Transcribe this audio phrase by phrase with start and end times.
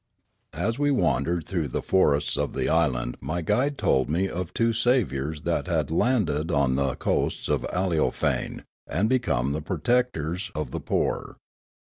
[0.57, 4.73] As we wandered through the forests of the island ni}' guide told me of two
[4.73, 10.49] saviours that had landed on the 114 Riallaro coasts of Aleofane and become the protectors
[10.55, 11.37] of the poor.